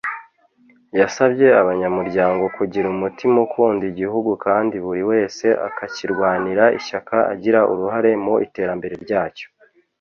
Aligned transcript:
yasabye 0.99 1.47
abanyamuryango 1.61 2.43
kugira 2.57 2.85
umutima 2.95 3.35
ukunda 3.45 3.83
igihugu 3.91 4.31
kandi 4.45 4.75
buri 4.85 5.03
wese 5.11 5.45
akakirwanira 5.67 6.63
ishyaka 6.79 7.15
agira 7.33 7.59
uruhare 7.71 8.11
mu 8.23 8.33
iterambere 8.45 8.95
ryacyo 9.05 9.47